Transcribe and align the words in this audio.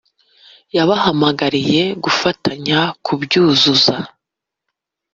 yabahamagariye 0.75 1.83
gufatanya 2.03 2.79
kubyuzuza 3.05 3.95